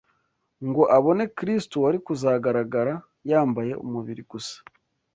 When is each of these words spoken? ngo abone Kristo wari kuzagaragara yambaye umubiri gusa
ngo 0.67 0.83
abone 0.97 1.23
Kristo 1.37 1.75
wari 1.83 1.99
kuzagaragara 2.05 2.93
yambaye 3.29 3.73
umubiri 3.85 4.23
gusa 4.31 4.57